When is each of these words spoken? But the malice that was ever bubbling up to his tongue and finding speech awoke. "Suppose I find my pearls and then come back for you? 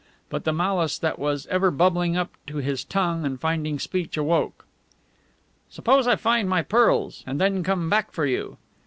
But 0.31 0.45
the 0.45 0.51
malice 0.51 0.97
that 0.97 1.19
was 1.19 1.45
ever 1.51 1.69
bubbling 1.69 2.17
up 2.17 2.31
to 2.47 2.57
his 2.57 2.83
tongue 2.83 3.23
and 3.23 3.39
finding 3.39 3.77
speech 3.77 4.17
awoke. 4.17 4.65
"Suppose 5.69 6.07
I 6.07 6.15
find 6.15 6.49
my 6.49 6.63
pearls 6.63 7.23
and 7.27 7.39
then 7.39 7.61
come 7.61 7.87
back 7.87 8.11
for 8.11 8.25
you? 8.25 8.57